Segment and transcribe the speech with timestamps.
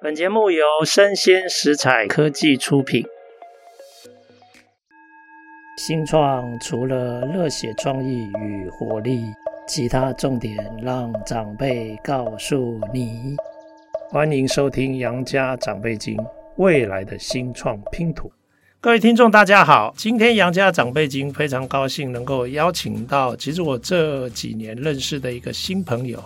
[0.00, 3.04] 本节目由生鲜食材科技出品。
[5.76, 9.24] 新创除了热血创意与活力，
[9.66, 13.34] 其他重点让长辈告诉你。
[14.08, 16.16] 欢迎收听《杨家长辈经》，
[16.58, 18.30] 未来的新创拼图。
[18.80, 26.22] 各位听众，大家好，今天《杨家长辈经》非常高兴能够邀请到，其实我这几年认识的一个新朋友。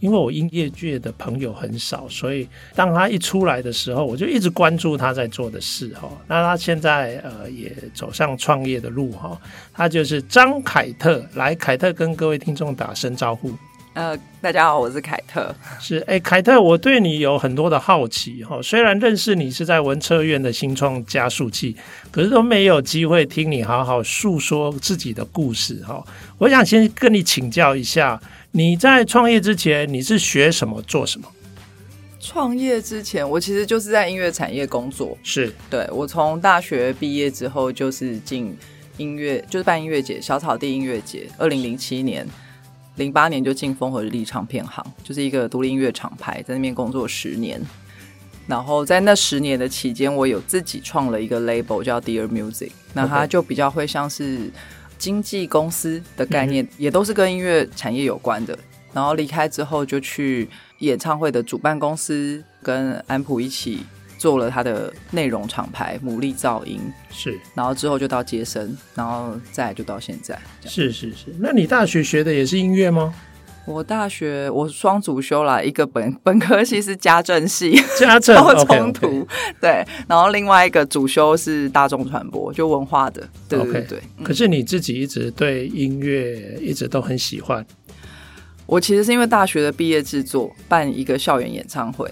[0.00, 6.10] 因为我音乐界的朋友很少，所以当他一出来的时候，我就一直关注他在做的事哈。
[6.26, 9.40] 那他现在呃也走上创业的路哈。
[9.72, 13.52] 他就是张凯特，来，凯特跟各位听众打声招呼。
[13.96, 15.54] 呃，大家好，我是凯特。
[15.80, 18.60] 是，哎，凯特，我对你有很多的好奇哈。
[18.62, 21.74] 虽然认识你是在文策院的新创加速器，
[22.10, 26.04] 可是都没有机会听你好好诉说自己的故事哈。
[26.36, 28.20] 我想先跟你请教一下。
[28.50, 31.26] 你在创业之前，你是学什么做什么？
[32.20, 35.16] 创业之前，我其实就是在音乐产业工作。
[35.22, 38.54] 是，对，我从大学毕业之后，就是进
[38.98, 41.26] 音乐，就是办音乐节，小草地音乐节。
[41.38, 42.26] 二零零七年、
[42.96, 47.60] 零八年就进风和日丽唱片行，就是一个独立音乐厂牌，在那边工作十年。
[48.46, 54.50] 然后在那十年的期间，我有自己创了一个 label 叫 Dear Music，那它就比较会像是。
[54.98, 58.54] 经纪公司的概念也都是跟音乐产业有关的。
[58.54, 58.58] 嗯、
[58.94, 63.80] 然后离开之后，就去演唱会的主办公司跟安普一起
[64.18, 66.80] 做了他的内容厂牌牡蛎噪音。
[67.10, 70.38] 是，然后之后就到杰森，然后再就到现在。
[70.64, 73.14] 是是是，那你大学学的也是音乐吗？
[73.66, 79.26] 我大学我双主修啦，一个本 本科系是家政系，家政冲突 okay, okay.
[79.60, 84.22] 对，然后另外一个主修是大众传播，就文化的，对对对，Okay.
[84.22, 87.66] 可是你自己一直对音乐一直都很喜欢。
[88.66, 92.08] 我其实是因为大学的毕业制作办一个校园演唱会，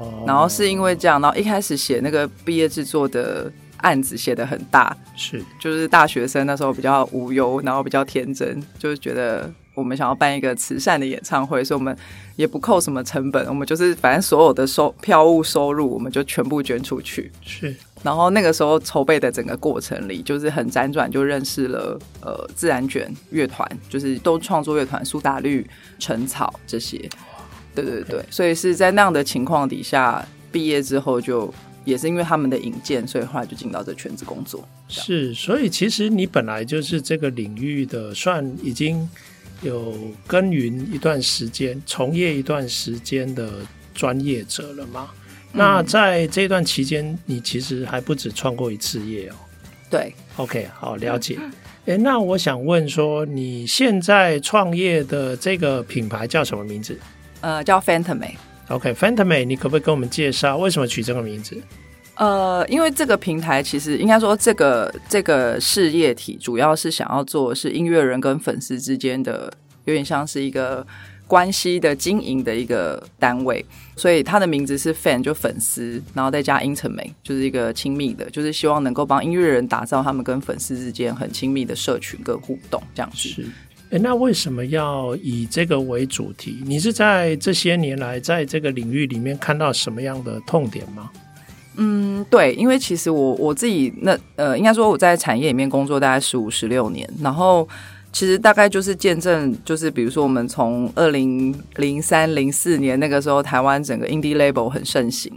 [0.00, 9.52] 哦，然后是因为这样，然后一开始写那个毕业制作的案子写得很大，是，就是大学生那时候比较无忧，然后比较天真，就是觉得。
[9.76, 11.94] 我们想要办一个慈善的演唱会，所以我们
[12.34, 17.30] 也不扣什么成本，我们就是反正所有的收票务收入，我们就全部捐出去。
[17.42, 25.68] 是，然后那个时候筹备的整个过程里，就是很辗转就认识了呃自然卷乐团，就是都创作乐团苏打绿、
[25.98, 27.06] 陈草这些。
[27.84, 31.52] 对对对所以是在那样的情况底下，毕业之后就
[31.84, 34.66] 也是因为他们的引荐，所以后来就进到这圈子工作。
[34.88, 39.08] 是，所以其实你本来就是这个领域的，算已经。
[39.62, 39.94] 有
[40.26, 43.50] 耕耘一段时间、从业一段时间的
[43.94, 45.08] 专业者了吗？
[45.54, 45.58] 嗯。
[45.58, 49.34] 那在这段期间，你其实还不止创过一次业哦。
[49.90, 51.38] 对，OK，好，了解。
[51.86, 57.00] 哎，那我想问说，你现在创业的这个品牌叫什么名字？
[57.46, 58.32] 呃，叫 Fantome。
[58.66, 61.56] OK，Fantame，你可不可以跟我们介绍为什么取这个名字？
[62.16, 69.52] 呃，因为这个平台其实应该说，这个这个事业体主要是想要做是音乐人跟粉丝之间的，
[69.84, 70.84] 有点像是一个
[71.28, 73.64] 关系的经营的一个单位，
[73.94, 83.46] 所以它的名字是 Fan 就粉丝，然后再加 Intimate 就是一个亲密的，就是希望能够帮音乐人打造他们跟粉丝之间很亲密的社群跟互动这样子。
[83.98, 86.62] 那为什么要以这个为主题？
[86.64, 91.10] 你是在这些年来在这个领域里面看到什么样的痛点吗？
[91.76, 97.68] 嗯，对，因为其实我我自己那呃，应该说我在产业里面工作大概十五十六年，然后
[98.12, 105.30] 其实大概就是见证，就是比如说我们从二零零三零四年那个时候，台湾整个 indie label 很盛行，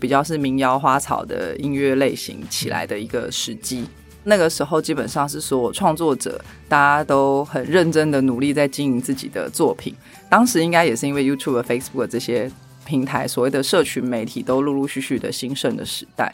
[0.00, 3.84] 比较是民谣花草的音乐类型起来的一个时机。
[4.24, 9.94] 那个时候基本上是说创作者大家都很认真的努力在经营自己的作品，
[10.28, 12.50] 当时应该也是因为 YouTube、Facebook 这些。
[12.86, 16.30] 平台所谓的社群媒体都陆陆续续的兴盛的时代，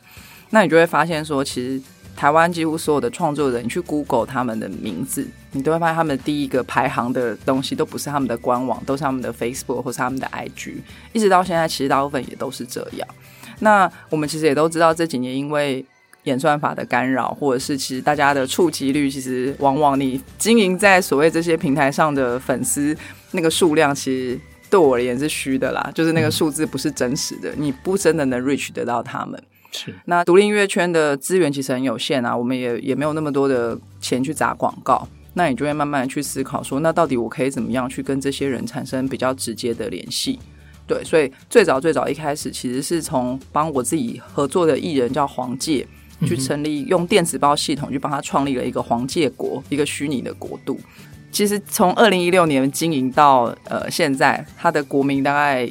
[0.51, 1.81] 那你就会发现说，其实
[2.17, 10.75] 台湾几乎所有的创作人，你去 Google 他们的名字，你都会发现他们第一个排行的东西都不是他们的官网，都是他们的 Facebook 或是他们的 IG，
[11.13, 13.07] 一直到现在，其实大部分也都是这样。
[13.61, 15.87] 那我们其实也都知道，这几年因为
[16.25, 22.97] 演算法的干扰，或者是其实大家的触及率，其实往往你经营在所谓这些平台上的粉丝
[23.33, 24.41] 那个数量，其实。
[24.71, 29.43] 对我而言是虚的啦，就是那个数字不是真实的，嗯，你不真的能 reach 得到他们。
[29.73, 40.39] 是，那独立音乐圈的资源其实很有限啊，我们也也没有那么多的钱去砸广告，那你就会慢慢的去思考说，那到底我可以怎么样去跟这些人产生比较直接的联系？
[40.87, 45.85] 对，所以最早最早一开始其实是从帮我自己合作的艺人叫黄玠
[46.27, 50.79] 去成立，用电子报系统去帮他创立了一个黄界国，一个虚拟的国度。
[51.33, 55.69] 其实从二零一六年经营到呃现在，他的国民大概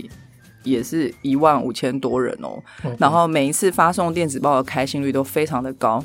[0.63, 2.57] 也是一万五千多人哦。
[2.97, 6.03] 然后每一次发送电子报的开信率都非常的高。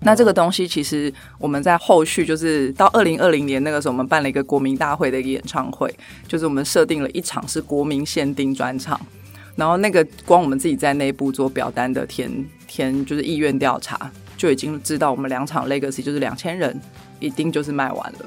[0.00, 5.92] 那这个东西其实我们在后续就是到二零二零年那个时候，我们办了一个国民大会的一个演唱会，
[6.28, 9.00] 就是我们设定了一场是国民限定专场，
[9.58, 12.30] 然后那个光我们自己在内部做表单的填
[12.68, 16.80] 填就是意愿调查，就已经知道我们两场 Legacy 就是两千人
[17.18, 18.18] 一定就是卖完了。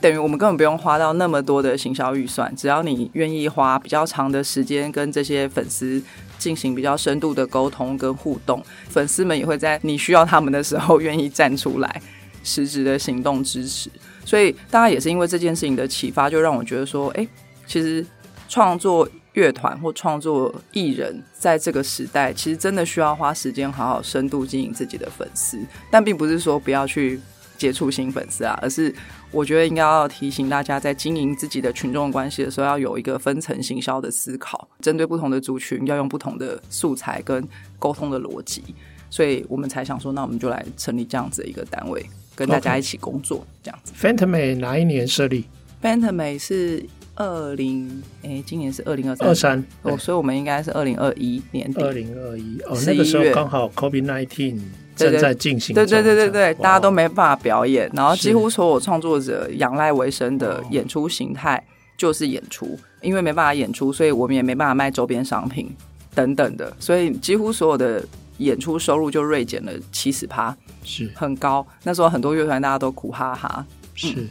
[0.00, 6.02] 等于我们根本不用花到那么多的行销预算，只要你愿意花比较长的时间跟这些粉丝
[6.38, 12.02] 进行比较深度的沟通跟互动，粉丝们也会在你需要他们的时候愿意站出来，
[12.42, 13.90] 实质的行动支持。
[14.24, 17.26] 所以大家也是因为这件事情的启发，就让我觉得说，哎，
[17.66, 18.06] 其实
[18.48, 19.06] 创作
[19.38, 25.58] 乐团或创作艺人在这个时代，其实真的需要花时间好好深度经营自己的粉丝，
[25.90, 27.20] 但并不是说不要去。
[27.58, 28.94] 接触新粉丝啊，而是
[29.32, 37.44] 我觉得应该要提醒大家，在经营自己的群众关系的时候，要有一个分层行销的思考，针对不同的族群，要用不同的素材跟
[37.76, 38.62] 沟通的逻辑，
[39.10, 43.92] 所以我们才想说，那我们就来成立这样子的一个单位，跟大家一起工作.这样子。
[44.00, 45.44] Phantome 哪一年设立
[45.82, 46.86] ？Phantome 是
[47.18, 51.70] 二零，哎，今年是二零二三，二三哦，所以我们应该是二零二一年。
[51.72, 54.60] 底，二零二一哦，那个时候刚好 COVID nineteen。
[54.98, 61.64] 正在进行，对对对对对，大家都没办法表演，然后几乎所有创作者仰赖为生的演出形态
[61.96, 65.72] 就是演出，因为没办法演出，所以我们也没办法卖周边商品
[66.16, 68.04] 等等的，所以几乎所有的
[68.38, 71.08] 演出收入就锐减了七十趴，是。
[71.14, 71.64] 很高。
[71.84, 73.64] 那时候很多乐团大家都苦哈哈。
[73.94, 74.26] 是，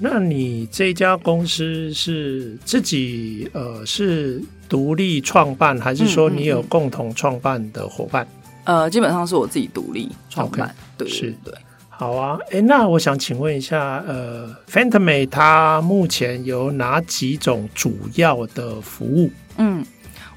[0.00, 8.26] 那你这家公司是自己呃是独立创办，还是说你有共同创办的伙伴？
[8.64, 11.52] 呃，基本上是我自己独立创办，okay, 对，是，对，
[11.88, 12.38] 好啊。
[12.50, 19.30] 哎，那我想请问一下，呃，Phantome 它目前有哪几种主要的服务？
[19.58, 19.84] 嗯。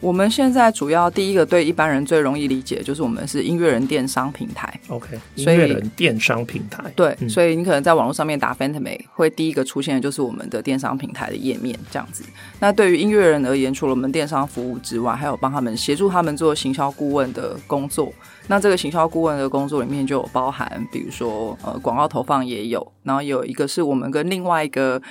[0.04, 4.78] 我们现在主要第一个对一般人最容易理解，就是我们是音乐人电商平台。
[4.90, 6.84] OK，音乐人电商平台。
[6.94, 12.26] 对，嗯、所以你可能在网络上面打 Phantome，会第一个出现的就是我们的电商平台的页面这样子。
[12.60, 18.12] 那对于音乐人而言，除了我们电商服务之外，还有帮他们协助他们做行销顾问的工作。
[18.48, 25.02] 那这个行销顾问的工作里面就有包含，比如说呃广告投放也有，然后有一个是我们跟另外一个。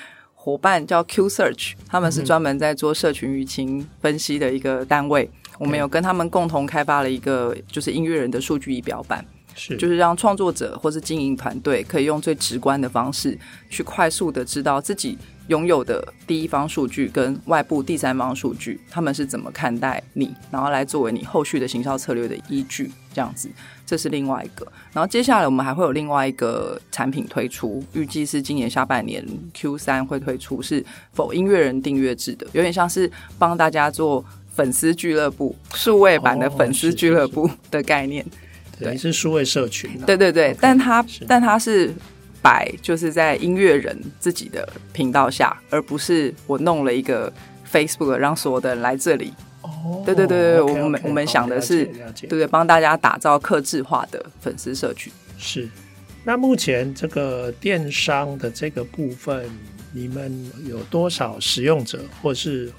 [0.44, 5.30] 伙伴叫 Q Search，他们是专门在做社群舆情分析的一个单位。
[5.52, 9.76] 嗯、我们有跟他们共同开发了一个，就是音乐人的数据仪表板，是。
[9.76, 13.38] 就是让创作者或是经营团队可以用最直观的方式，
[13.68, 15.18] 去快速的知道自己
[15.48, 23.50] 拥有的第一方数据跟外部第三方数据，他们是怎么看待你，然后来作为你后续的行销策略的依据，这样子。
[23.84, 29.22] 这是另外一个，然后接下来我们还会有另外一个产品推出，预计是今年下半年
[29.52, 30.82] Q 三会推出，是
[31.12, 34.24] 否音乐人订阅制的，有点像是帮大家做
[34.54, 38.24] 粉丝俱乐部，数位版的粉丝俱乐部的概念，
[38.82, 40.04] 等于、哦、是数位社群、啊。
[40.06, 41.92] 对对对，okay, 但它但它是
[42.40, 47.32] 摆就是在音乐人自己的频道下，而不是我弄了一个
[47.70, 49.32] Facebook 让所有的人来这里。
[49.62, 51.84] 哦，对对对对，okay, okay, 我们我们想的是，
[52.20, 55.12] 对对，帮大家打造客制化的粉丝社群。
[55.38, 55.68] 是，
[56.24, 59.48] 那目前这个电商的这个部分，
[59.92, 62.72] 你们有多少使用者或是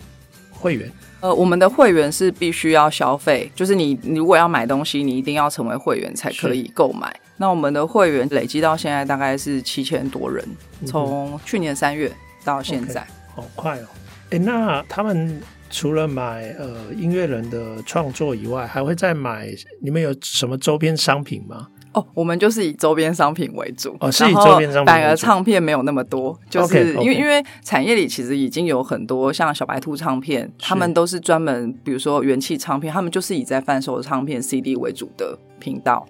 [0.63, 0.89] 会员？
[1.19, 7.13] 呃，我们的会员是必须要消费，就是你如果要买东西，你一定要成为会员才可以购买。
[7.37, 10.43] 那我们的会员累积到现在大概是七千多人，
[10.85, 12.09] 从去年三月
[12.45, 13.87] 到现在，嗯，好快哦。
[14.29, 15.41] 哎，那他们。
[15.75, 19.49] 除了买呃音乐人的创作以外，还会再买？
[19.81, 21.67] 你们有什么周边商品吗？
[21.93, 23.95] 哦，我们就是以周边商品为主。
[23.99, 24.85] 哦，是以周边商品。
[24.85, 36.05] 反而唱片没有那么多，就是因为.因为产业里其实已经有很多像小白兔唱片，他们都是专门，比如说元气唱片，他们就是以在贩售唱片 CD 为主的频道。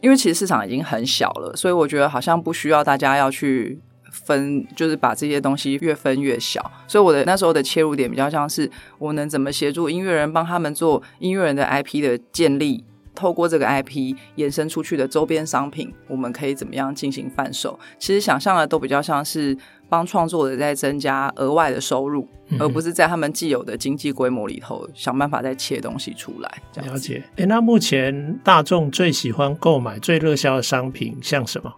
[0.00, 3.80] 因为其实市场已经很小了，所以我觉得好像不需要大家要去。
[4.24, 12.82] 分就是把这些东西越分越小，所以我的那时候的切入点比较像是我能怎么协助音乐人帮他们做音乐人的 IP 的建立，
[13.16, 17.76] 透过这个 IP 延伸出去的周边商品，我们可以怎么样进行贩售？
[17.98, 19.56] 其实想象的都比较像是
[19.88, 26.62] 帮创作者在增加额外的收入，嗯、而不是在他们既有的经济规模里头想办法再切东西出来。
[26.84, 27.24] 了解。
[27.36, 31.72] 哎，那目前大众最喜欢购买、最热销的商品像什么？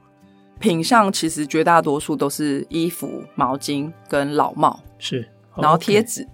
[0.61, 5.25] 品相其实绝大多数都是衣服、毛巾跟老帽，是，
[5.57, 6.27] 然后贴纸，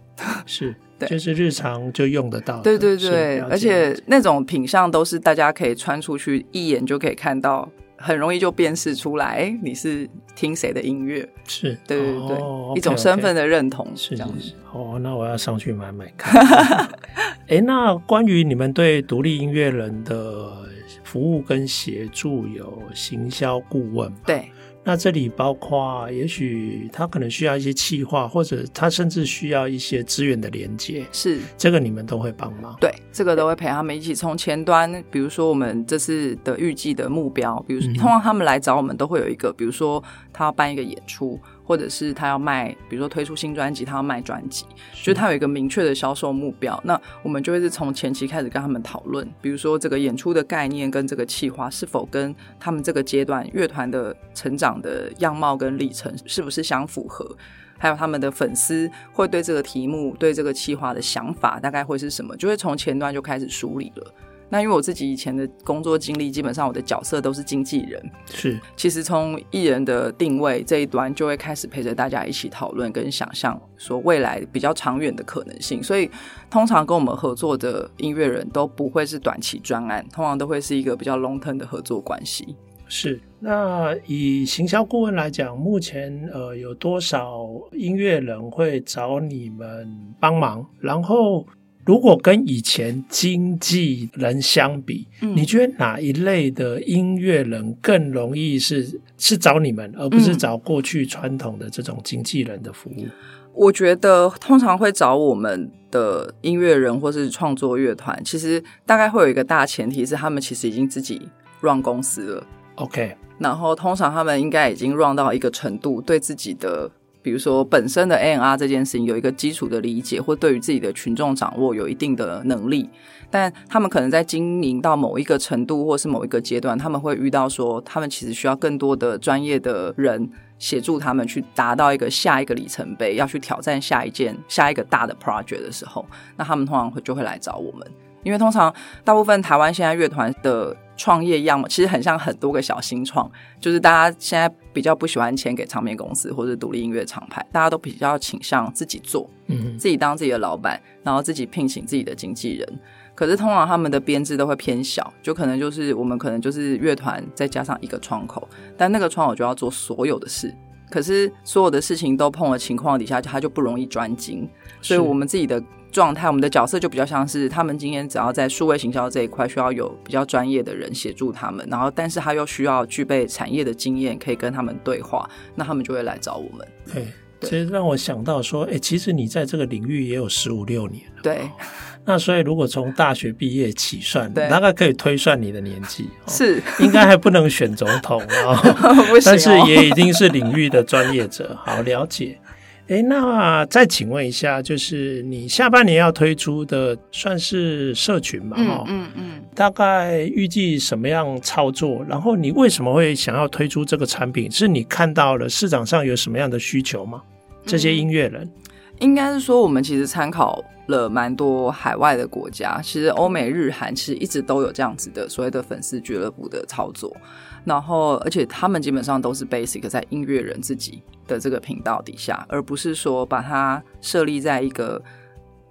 [0.47, 2.61] 是，对，就是日常就用得到。
[2.61, 11.29] 对对对，而且那种品相都是大家可以穿出去，一眼就可以看到很容易就辨识出来，哎，你是听谁的音乐？
[11.47, 14.53] 是，对对对，哦、一种身份的认同是这样子。
[14.73, 16.89] 哦，那我要上去买买看。
[17.49, 20.65] 哎，那关于你们对独立音乐人的
[21.03, 24.13] 服务跟协助，有行销顾问？
[24.27, 24.51] 对。
[24.85, 32.77] 那这里包括，也许他可能需要一些企划，或者他甚至需要一些资源的连接，是这个你们都会帮忙？
[32.79, 41.41] 对，这个都会陪他们一起从前端，比如说我们这次的预计的目标，比如说通常他们来找我们都会有一个，比如说他要办一个演出。
[41.65, 46.79] 或者是他要卖，比如说推出新专辑，他要卖专辑，就是他有一个明确的销售目标。
[46.85, 57.37] 那我们就会是从前期开始跟他们讨论，比如说这个演出的概念跟这个企划是否跟他们这个阶段乐团的成长的样貌跟历程是不是相符合，
[57.79, 64.15] 还有他们的粉丝会对这个题目、对这个企划的想法大概会是什么，就会从前端就开始梳理了。
[64.55, 68.01] 那因为我自己以前的工作经历，基本上我的角色都是经纪人。
[68.27, 75.83] 是，其实从艺人的定位这一端，就会开始陪着大家一起讨论跟想象，说未来比较长远的可能性。
[75.83, 76.09] 所以，
[76.49, 82.55] 通常跟我们合作的音乐人都不会是短期专案，通常都会是一个比较 long term 的合作关系。
[82.87, 83.21] 是。
[83.41, 90.65] 那以行销顾问来讲，目前呃有多少音乐人会找你们帮忙？
[90.79, 91.45] 然后。
[91.87, 103.07] 如果跟以前经纪人相比，嗯，你觉得哪一类的音乐人更容易是是找你们，而不是找过去传统的这种经纪人的服务？
[103.53, 111.29] 我觉得通常会找我们的音乐人或是创作乐团，其实大概会有一个大前提是他们其实已经自己
[111.61, 112.47] run 公司了。
[112.77, 116.91] OK，然后通常他们应该已经 run 到一个程度，对自己的。
[117.25, 122.87] 比如说，本身的 A&R 这件事情有一个基础的理解，或对于自己的群众掌握有一定的能力，
[123.31, 136.05] 但他们可能在经营到某一个程度，或是某一个阶段，他们会遇到说，他们其实需要更多的专业的人协助他们去达到一个下一个里程碑，要去挑战下一件下一个大的 project 的时候，
[136.37, 137.91] 那他们通常会就会来找我们。
[138.23, 152.81] 因为通常大部分台湾现在乐团的创业一样嘛，其实很像很多个小新创，就是大家现在比较不喜欢签给唱片公司或者独立音乐厂牌，大家都比较倾向自己做，嗯，自己当自己的老板，然后自己聘请自己的经纪人。
[153.15, 160.55] 可是通常他们的编制都会偏小，就可能就是我们可能就是乐团再加上一个窗口，但那个窗口就要做所有的事，
[160.91, 164.49] 可是所有的事情都碰了情况底下，他就不容易专精，
[164.81, 165.63] 所以我们自己的。
[165.95, 176.67] 状态，我们的角色就比较像是他们今天只要在数位行销这一块需要有比较专业的人协助他们，然后但是他又需要具备产业的经验，可以跟他们对话，那他们就会来找我们。
[176.93, 177.07] 对，
[177.49, 181.23] 其实让我想到说，哎，其实你在这个领域也有十五六年了。
[181.23, 181.49] 对，
[182.05, 192.39] 那所以如果从大学毕业起算，大概可以推算你的年纪，是应该还不能选总统啊，哦、 但是也已经是领域的专业者，好了解。
[192.89, 198.57] 哎，那再请问一下，就是你下半年要推出的算是社群嘛？
[198.59, 202.05] 哈、嗯，嗯嗯，大概预计什么样操作？
[202.07, 204.51] 然后你为什么会想要推出这个产品？
[204.51, 207.23] 是你看到了市场上有什么样的需求吗？
[207.65, 208.51] 这些音乐人，嗯、
[208.99, 217.17] 应该是说，我们其实参考了蛮多海外的国家，其实欧美日韩其实一直都有这样子的所谓的粉丝俱乐部的操作。
[217.65, 225.03] 然后，而且他们基本上都是 basic 在音乐人自己的这个频道底下，而不是说把它设立在一个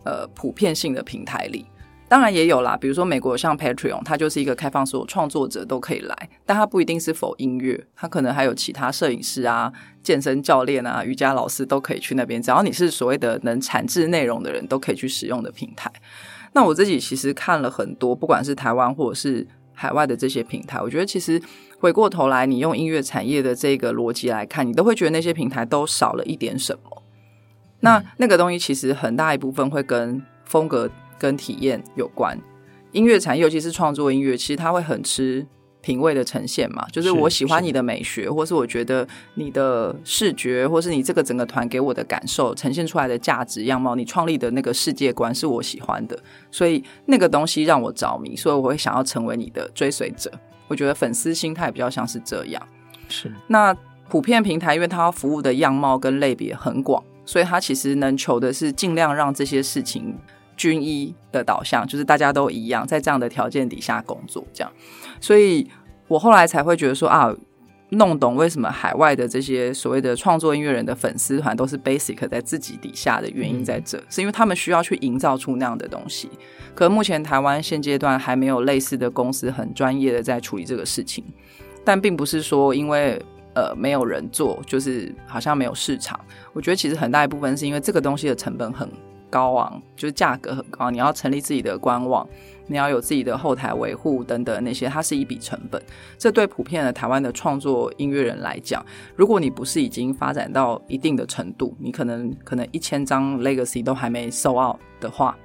[0.04, 1.66] 呃普遍性的平台里。
[2.10, 9.72] 当然也有啦，比如说美国像 Patreon，它就是一个开放所有创作者都可以来，但它不一定是否音乐，它可能还有其他摄影师啊、
[10.04, 12.40] 健身教练啊、瑜伽老师都可以去那边。
[12.40, 15.92] 只要你是所谓的能产制内容的人，都可以去使用的平台。
[16.54, 21.42] 那我自己其实看了很多，不管是台湾或者是海外的这些平台，我觉得其实。
[21.80, 27.04] 回过头来，你用音乐产业的这个逻辑来看，你都会觉得那些平台都少了一点什么。
[27.82, 30.90] 那那个东西其实很大一部分会跟风格
[31.20, 32.40] 跟体验有关。
[32.94, 35.46] 音乐产业，尤其是创作音乐，其实它会很吃
[35.84, 36.84] 品味的呈现嘛。
[36.92, 46.18] 就是我喜欢你的美学，或是我觉得你的视觉，或是你这个整个团给我的感受，呈现出来的价值样貌，你创立的那个世界观是我喜欢的，
[46.50, 50.32] 所以那个东西让我着迷，所以我会想要成为你的追随者。
[50.70, 52.68] 我觉得粉丝心态比较像是这样，
[53.10, 53.32] 是。
[53.48, 53.76] 那
[54.10, 60.18] 普遍平台，因为它要服务的样貌跟类别很广，所以它其实能求的是尽量让这些事情
[60.56, 64.72] 均一的导向，就是大家都一样，在这样的条件底下工作，这样。
[65.20, 65.70] 所以
[66.08, 67.34] 我后来才会觉得说啊，
[67.90, 76.30] 弄懂为什么海外的这些所谓的创作音乐人的粉丝团都是 basic 在自己底下的原因在这，嗯、是因为他们需要去营造出那样的东西。
[76.74, 81.24] 可目前台湾现阶段还没有类似的公司很专业的在处理这个事情，
[81.86, 83.22] 但并不是说因为
[83.54, 86.20] 呃没有人做，就是好像没有市场。
[86.52, 88.90] 我觉得其实很大一部分是因为这个东西的成本很
[89.34, 92.28] 高昂，就是价格很高，你要成立自己的官网。
[92.68, 95.82] 你要有自己的后台维护等等那些，它是一笔成本。
[96.18, 98.86] 这对普遍的台湾的创作音乐人来讲，
[99.18, 105.38] 如果你不是已经发展到一定的程度，你可能可能一千张 Legacy 都还没 sold out 的话，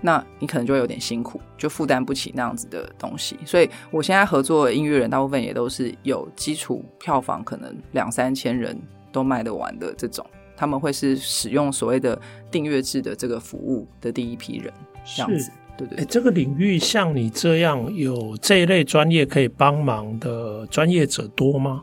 [0.00, 3.36] 那你可能就有点辛苦，就负担不起那样子的东西。
[3.44, 8.74] 所以我现在合作的音乐人，大部分也都是有基础票房，可能两三千人
[9.12, 10.24] 都卖得完的这种，
[10.62, 12.16] 他们会是使用所谓的
[12.48, 14.72] 订阅制的这个服务的第一批人，
[15.04, 15.50] 这样子。
[15.76, 21.82] 对对，对，这个领域像你这样有这一类专业可以帮忙的专业者多吗？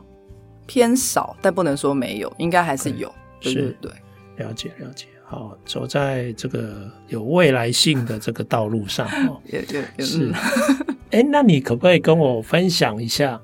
[0.66, 3.14] 偏少，但不能说没有，应该还是有。
[3.38, 3.92] 对，对，对，
[4.38, 5.04] 对，了解了解。
[5.26, 10.32] 好，走在这个有未来性的这个道路上哦，也 也，也是。
[11.10, 13.38] 哎，那你可不可以跟我分享一下，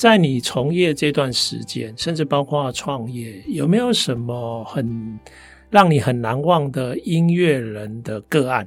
[0.00, 5.20] 在你从业这段时间，甚至包括创业，有没有什么很
[5.68, 8.66] 让你很难忘的音乐人的个案？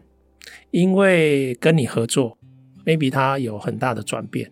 [0.69, 2.37] 因为跟你合作
[2.85, 4.51] ，maybe 他有很大的转变。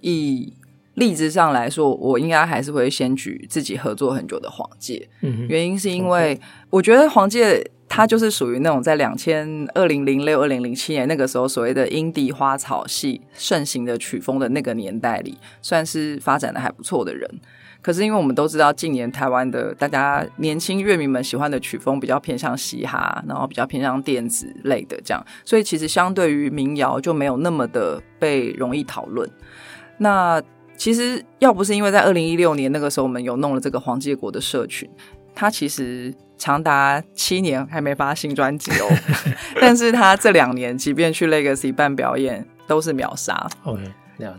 [0.00, 0.54] 以
[0.94, 5.06] 例子上来说，我应该还是会先举自己合作很久的黄玠。
[5.22, 17.28] 嗯，原因是因为我觉得黄玠他就是属于那种在两千二零零六二零零七年那个时候所谓的 indie 花草系盛行的曲风的那个年代里，算是发展的还不错的人。
[17.80, 29.28] 可是因为我们都知道，近年台湾的大家年轻乐迷们喜欢的曲风比较偏向嘻哈，然后比较偏向电子类的这样，所以其实相对于民谣就没有那么的被容易讨论。
[29.96, 30.42] 那
[30.76, 34.90] 其实要不是因为在二零一六年那个时候我们有弄了这个黄玠国的社群，
[35.34, 38.88] 他其实长达七年还没发新专辑哦，
[39.60, 43.48] 但是他这两年即便去 Legacy 办表演都是秒杀。
[43.64, 43.82] OK。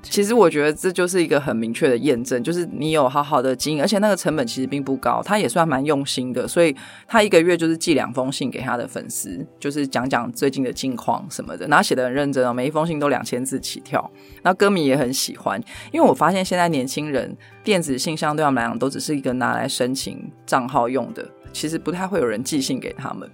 [0.04, 6.76] 其实我觉得这就是一个很明确的验证，就是你有好好的经营，而且那个成本其实并不高，他也算蛮用心的，所以
[7.08, 14.02] 他一个月就是寄两封信给他的粉丝，就是讲讲最近的近况什么的，然后写的很认真哦，每一封信都两千字起跳，
[14.44, 15.58] 然后歌迷也很喜欢，
[15.94, 23.30] 因为我发现现在年轻人电子信箱对他们来讲都只是一个拿来申请账号用的，其实不太会有人寄信给他们，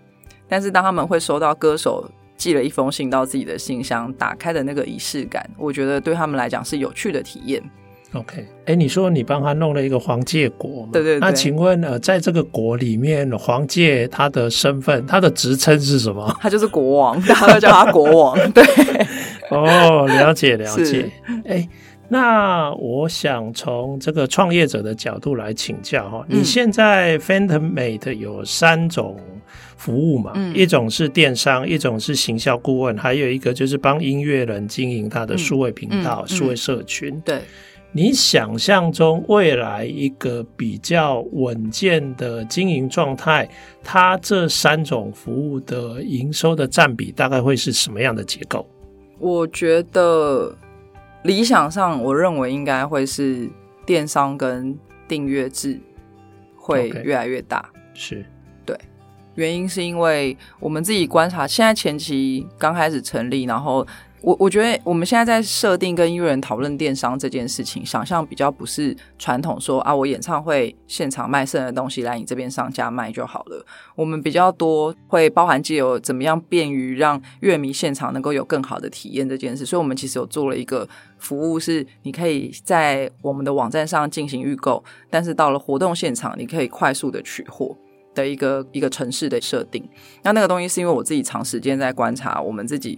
[0.48, 2.10] 但是当他们会收到歌手。
[2.38, 7.64] 寄了一封信到自己的信箱，打开的那个仪式感，我觉得对他们来讲是有趣的体验。
[8.12, 10.90] OK，哎，你说你帮他弄了一个黄玠国吗？
[10.92, 11.20] 对对对。
[11.22, 16.38] 那请问呃，在这个国里面，黄玠他的身份、他的职称是什么？
[16.42, 18.52] 他就是国王，大家都叫他国王。
[18.52, 18.62] 对。
[19.50, 21.10] 哦，了解了解。
[21.46, 21.66] 哎，
[22.08, 29.20] 那我想从这个创业者的角度来请教哈，嗯、你现在 Phantomates 有三种。
[29.78, 37.20] 服务嘛，嗯、一种是电商，一种是行销顾问，还有一个就是帮音乐人经营他的数位频道、数、位社群。
[37.22, 37.42] 对，
[37.92, 43.48] 你想象中未来一个比较稳健的经营状态，
[43.84, 48.66] 它这三种服务的营收的占比大概会是什么样的结构？
[49.20, 50.56] 我觉得
[51.26, 53.50] 理想上，我认为应该会是
[53.86, 55.80] 电商跟订阅制
[56.56, 57.68] 会越来越大。
[57.94, 58.26] Okay, 是。
[59.34, 63.86] 原因是因为我们自己观察，现在前期刚开始成立，然后
[64.26, 73.64] 我我觉得我们现在在设定跟音乐人讨论电商这件事情，想象比较不是传统说啊，我演唱会现场卖剩的东西来你这边上架卖就好了。
[73.96, 87.78] 我们比较多会包含既有怎么样便于让乐迷现场能够有更好的体验这件事，所以我们其实有做了一个服务，是你可以在我们的网站上进行预购，但是到了活动现场，你可以快速的取货。
[88.16, 89.84] 的一个一个城市的设定，
[90.24, 92.98] 那那个东西是因为我自己长时间在观察我们自己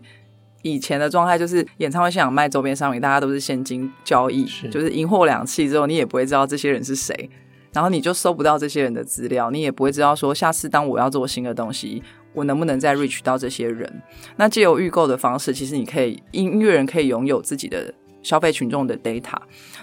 [0.70, 7.30] 以前的状态，就是演唱会现场卖周边商品，大家都是现金交易，是就是银货两次之后，你也不会知道这些人是谁，
[7.74, 12.04] 然后你就收不到这些人的资料，你也不会知道说下次当我要做新的东西，
[12.34, 14.02] 我能不能再 reach 到这些人？
[14.36, 17.94] 那借由预购的方式，其实你可以音乐人可以拥有自己的。
[18.24, 19.38] 消费群众的 data，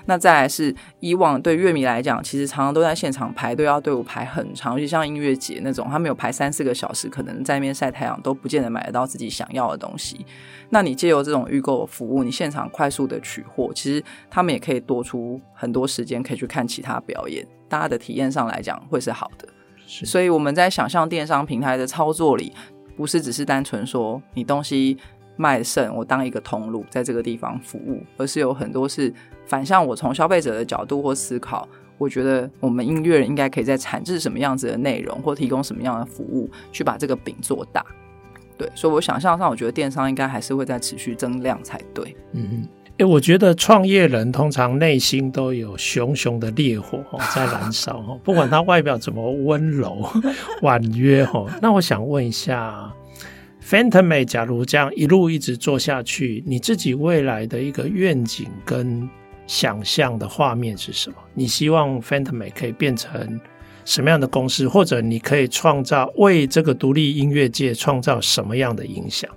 [0.07, 10.27] 那再来是以往对乐迷来讲，其实常常都在现场排队，要队伍排很长，就像音乐节那种，他们有排三四个小时，可能在那边晒太阳都不见得买得到自己想要的东西。
[10.69, 19.49] 那你借由这种预购服务，你现场快速的取货，其实他们也可以多出很多时间可以去看其他表演，大家的体验上来讲会是好的。
[19.87, 22.53] 所以我们在想象电商平台的操作里，
[22.97, 24.99] 不是只是单纯说你东西。
[25.37, 29.13] 卖肾，我当一个通路，在这个地方服务，而是有很多是
[29.47, 31.69] 反向我从消费者的角度或思考，
[31.99, 37.85] 我觉得我们音乐人应该可以在产制什么样子的内容，或提供什么样的服务，去把这个饼做大。
[38.57, 42.17] 对，所以我想象上，我觉得电商应该还是会在持续增量才对。
[42.33, 42.69] 嗯嗯，
[42.99, 47.01] 哎，我觉得创业人通常内心都有熊熊的烈火
[47.35, 50.09] 在燃烧，不管他外表怎么温柔
[50.63, 52.93] 婉约，哦那我想问一下
[53.65, 59.09] ，Fentermate，假如这样一路一直做下去，你自己未来的一个愿景跟
[59.47, 61.17] 想象的画面是什么？
[61.33, 63.41] 你希望 Fentermate 可以变成
[63.85, 69.31] 什么样的公司，或者你可以创造为这个独立音乐界创造什么样的影响？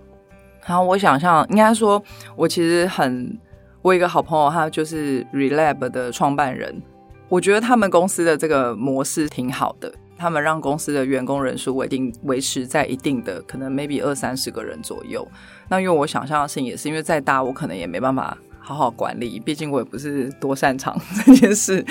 [0.62, 2.02] 好，我想象应该说，
[2.36, 3.38] 我其实很，
[3.82, 6.82] 我一个好朋友，他就是 Relab 的创办人，
[7.30, 15.28] 我觉得他们公司的这个模式挺好的，他们让公司的员工人数稳定维持在一定的可能 maybe 二三十个人左右。
[15.70, 18.38] 那因为我想象的事情也是，因为再大我可能也没办法。
[18.60, 20.94] 好好管理，毕竟我也不是多擅长
[21.26, 21.82] 这件事。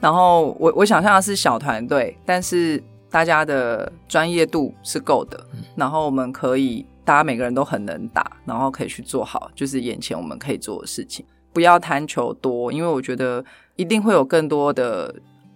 [0.00, 5.44] 然后我我想象的是小团队，但是大家的专业度是够的。
[5.74, 11.26] 然后我们可以，大家每个人都很能打，然后可以去做好，就是眼前我们可以做的事情。
[11.52, 15.12] 不要贪求多，因为我觉得一定会有更多的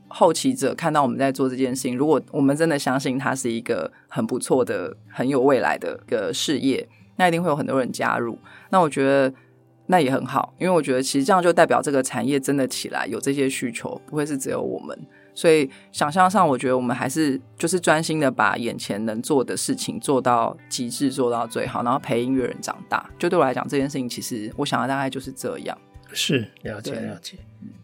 [0.09, 1.97] 后期者看到我们在做这件事情。
[1.97, 8.39] 如果我们真的相信它是一个很不错的、很有未来的一个事业，那一定会有很多人加入。
[8.71, 9.33] 那我觉得。
[9.91, 14.95] 那也很好，因为我觉得其实这样就代表这个产业真的起来，有这些需求，不会是只有我们。
[15.35, 23.09] 所以想象上，我觉得我们还是就是专心的把眼前能做的事情做到极致，做到最好，然后陪音乐人长大。
[23.19, 25.79] 就对我来讲，这件事情其实我想的大概就是这样。
[26.13, 27.39] 是，了解了解。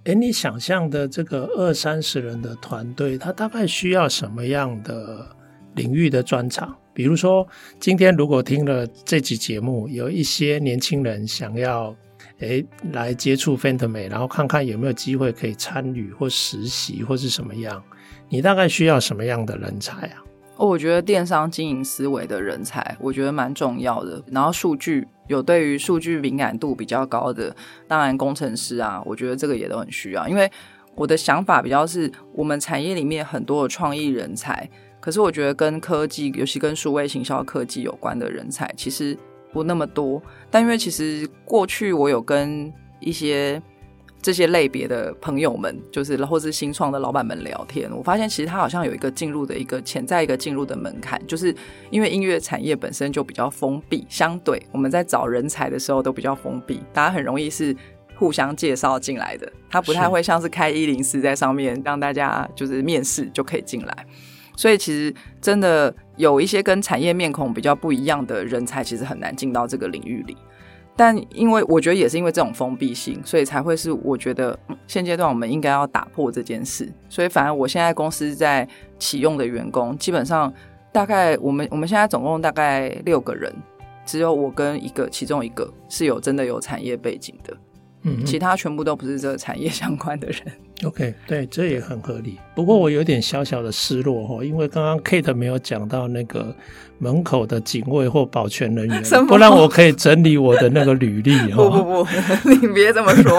[0.04, 5.26] 哎，你想象的这个二三十人的团队，他大概需要什么样的
[5.74, 6.76] 领域的专长？
[6.92, 7.46] 比如说，
[7.80, 11.96] 今天如果听了这集节目，有一些年轻人想要
[12.38, 17.82] 诶来接触 Fantom，然后看看有没有机会可以参与或实习或是什么样，
[18.28, 20.22] 你大概需要什么样的人才啊？
[20.56, 24.22] 哦，我觉得电商经营思维的人才，我觉得蛮重要的。
[24.30, 27.54] 然后数据有对于数据敏感度比较高的，
[27.88, 30.28] 当然工程师啊，我觉得这个也都很需要。
[30.28, 30.50] 因为
[30.94, 34.68] 我的想法比较是我们产业里面很多的创意人才。
[35.00, 39.14] 可是我觉得跟科技，尤其跟数位行销科技有关的人才，其实
[39.52, 40.22] 不那么多。
[40.50, 43.60] 但因为其实过去我有跟一些
[44.24, 51.54] 这些类别的朋友们，就是或是新创的老板们聊天，我发现其实他好像有一个进入的一个潜在一个进入的门槛，就是
[51.90, 57.76] 因为音乐产业本身就比较封闭，相对我们在找人才的时候都比较封闭，大家很容易是
[58.16, 64.06] 互相介绍进来的，他不太会像是开一零四在上面让大家就是面试就可以进来。
[64.56, 70.34] 所以其实真的有一些跟产业面孔比较不一样的人才，其实很难进到这个领域里。
[70.96, 76.88] 但因为我觉得也是因为这种封闭性，所以才会是我觉得现阶段我们应该要打破这件事。
[77.08, 80.52] 所以反而我现在公司在启用的员工，基本上
[80.92, 83.52] 大概我们我们现在总共大概六个人，
[84.06, 87.56] 只有我跟一个其中一个是有真的有产业背景的，
[88.02, 90.40] 嗯，其他全部都不是这个产业相关的人。
[90.82, 92.36] OK，对，这也很合理。
[92.54, 96.54] 不过我有点小小的失落哈，因为刚刚 Kate 没有讲到那个
[96.98, 101.38] 门口的警卫或保全人员， 不然我可以整理我的那个履历。
[101.54, 102.06] 不不不，
[102.50, 103.38] 你别这么说。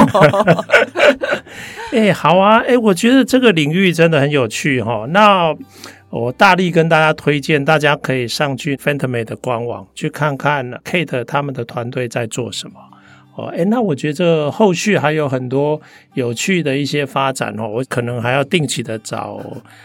[1.92, 5.06] 哎，好啊，哎，我觉得这个领域真的很有趣哈。
[5.10, 5.54] 那
[6.10, 12.80] 我大力跟大家推荐，大家可以上去 Fentermate 的官网去看看 Kate 他们的团队在做什么。
[13.36, 15.80] 哦，哎，那我觉得这后续还有很多
[16.14, 19.42] 有趣的一些发展哦，我可能还要定期的找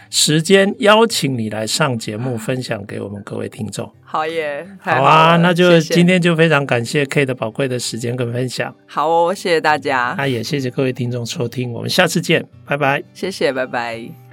[0.09, 3.91] 时间邀请你来上节目，分享给我们各位听众。
[4.03, 8.73] 好耶，好，好啊，那就今天就非常感谢 Kate 的宝贵的时间跟分享。
[8.85, 10.15] 好哦，谢谢大家。
[10.17, 13.03] 那也谢谢各位听众收听，我们下次见，拜拜。
[13.13, 14.30] 谢谢，拜拜。